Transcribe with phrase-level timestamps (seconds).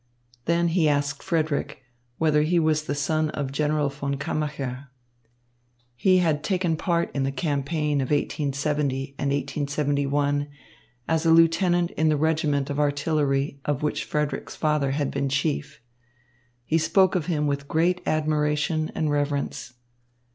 [0.45, 1.83] Then he asked Frederick
[2.17, 4.87] whether he was the son of General von Kammacher.
[5.95, 10.47] He had taken part in the campaign of 1870 and 1871
[11.07, 15.79] as lieutenant of the regiment of artillery of which Frederick's father had been chief.
[16.65, 19.73] He spoke of him with great admiration and reverence.